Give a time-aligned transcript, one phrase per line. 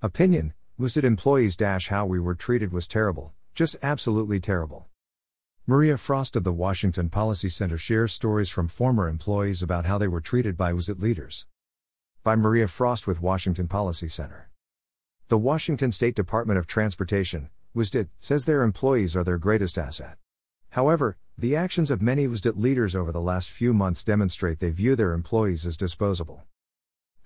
[0.00, 1.56] Opinion WSDOT employees
[1.88, 4.86] how we were treated was terrible, just absolutely terrible.
[5.66, 10.06] Maria Frost of the Washington Policy Center shares stories from former employees about how they
[10.06, 11.46] were treated by WSDOT leaders.
[12.22, 14.50] By Maria Frost with Washington Policy Center.
[15.26, 20.16] The Washington State Department of Transportation, WSDOT, says their employees are their greatest asset.
[20.70, 24.94] However, the actions of many WSDOT leaders over the last few months demonstrate they view
[24.94, 26.44] their employees as disposable.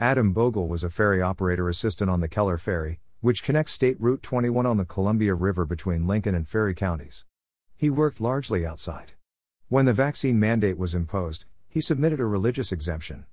[0.02, 4.20] Adam Bogle was a ferry operator assistant on the Keller Ferry, which connects State Route
[4.20, 7.24] 21 on the Columbia River between Lincoln and Ferry counties.
[7.76, 9.12] He worked largely outside.
[9.68, 13.26] When the vaccine mandate was imposed, he submitted a religious exemption.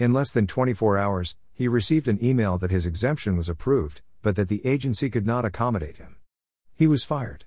[0.00, 4.34] In less than 24 hours, he received an email that his exemption was approved, but
[4.34, 6.16] that the agency could not accommodate him.
[6.74, 7.44] He was fired.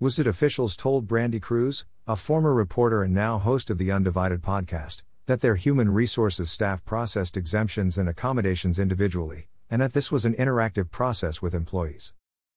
[0.00, 5.02] WSDOT officials told Brandi Kruse, a former reporter and now host of the Undivided podcast,
[5.32, 10.34] that their human resources staff processed exemptions and accommodations individually, and that this was an
[10.34, 12.12] interactive process with employees.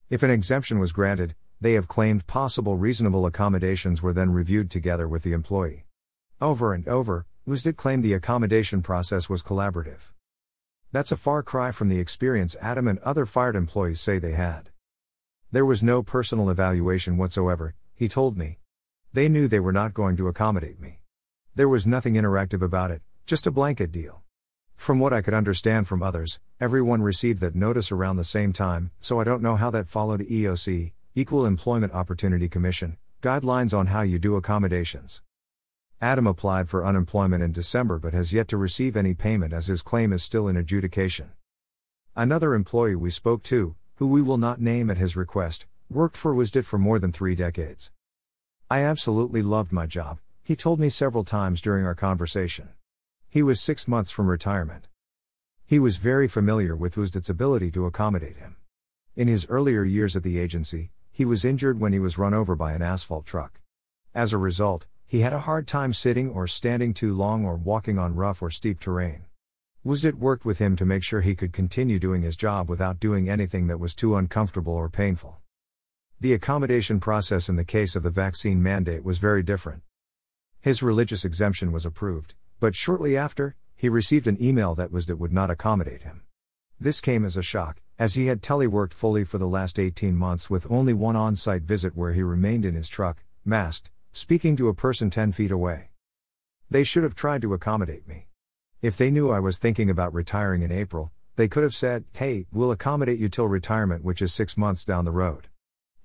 [0.10, 5.08] If an exemption was granted, they have claimed possible reasonable accommodations were then reviewed together
[5.08, 5.86] with the employee.
[6.42, 10.12] Over and over, WSDOT claimed the accommodation process was collaborative.
[10.92, 14.70] That's a far cry from the experience Adam and other fired employees say they had.
[15.50, 18.58] There was no personal evaluation whatsoever, he told me.
[19.14, 21.00] They knew they were not going to accommodate me.
[21.58, 24.24] There was nothing interactive about it, just a blanket deal.
[24.76, 28.92] From what I could understand from others, everyone received that notice around the same time,
[29.00, 34.02] so I don't know how that followed EOC, Equal Employment Opportunity Commission, guidelines on how
[34.02, 35.22] you do accommodations.
[36.02, 39.82] Adam applied for unemployment in December but has yet to receive any payment as his
[39.82, 41.32] claim is still in adjudication.
[42.18, 46.36] Another employee we spoke to, who we will not name at his request, worked for
[46.36, 47.94] WSDOT for more than three decades.
[48.70, 52.70] I absolutely loved my job, he told me several times during our conversation.
[53.28, 54.88] He was six months from retirement.
[55.66, 58.58] He was very familiar with WSDOT's ability to accommodate him.
[59.16, 62.56] In his earlier years at the agency, he was injured when he was run over
[62.56, 63.60] by an asphalt truck.
[64.14, 67.98] As a result, he had a hard time sitting or standing too long or walking
[67.98, 69.26] on rough or steep terrain.
[69.84, 73.28] WSDOT worked with him to make sure he could continue doing his job without doing
[73.28, 75.38] anything that was too uncomfortable or painful.
[76.22, 79.82] The accommodation process in the case of the vaccine mandate was very different.
[80.66, 85.18] His religious exemption was approved, but shortly after, he received an email that was that
[85.18, 86.24] would not accommodate him.
[86.80, 90.50] This came as a shock, as he had teleworked fully for the last 18 months
[90.50, 94.68] with only one on site visit where he remained in his truck, masked, speaking to
[94.68, 95.92] a person 10 feet away.
[96.68, 98.26] They should have tried to accommodate me.
[98.82, 102.48] If they knew I was thinking about retiring in April, they could have said, hey,
[102.52, 105.48] we'll accommodate you till retirement, which is six months down the road.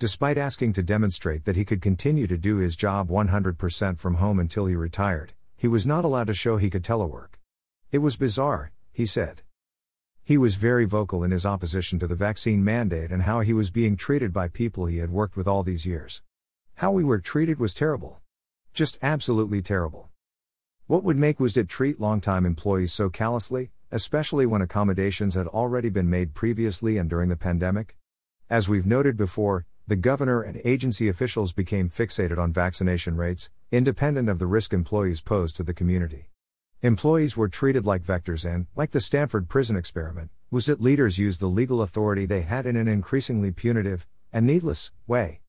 [0.00, 4.40] Despite asking to demonstrate that he could continue to do his job 100% from home
[4.40, 7.34] until he retired, he was not allowed to show he could telework.
[7.92, 9.42] It was bizarre, he said.
[10.24, 13.70] He was very vocal in his opposition to the vaccine mandate and how he was
[13.70, 16.22] being treated by people he had worked with all these years.
[16.76, 18.22] How we were treated was terrible.
[18.72, 20.08] Just absolutely terrible.
[20.86, 26.08] What would make WSDOT treat longtime employees so callously, especially when accommodations had already been
[26.08, 27.98] made previously and during the pandemic?
[28.48, 34.28] As we've noted before, the governor and agency officials became fixated on vaccination rates, independent
[34.28, 36.28] of the risk employees posed to the community.
[36.80, 41.48] Employees were treated like vectors and, like the Stanford prison experiment, WSDOT leaders used the
[41.48, 45.40] legal authority they had in an increasingly punitive, and needless, way.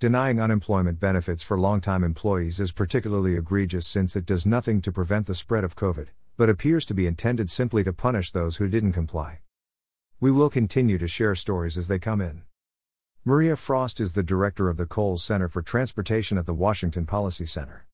[0.00, 5.28] Denying unemployment benefits for longtime employees is particularly egregious since it does nothing to prevent
[5.28, 8.94] the spread of COVID, but appears to be intended simply to punish those who didn't
[8.94, 9.42] comply.
[10.18, 12.42] We will continue to share stories as they come in.
[13.22, 17.44] Maria Frost is the director of the Coles Center for Transportation at the Washington Policy
[17.44, 17.84] Center.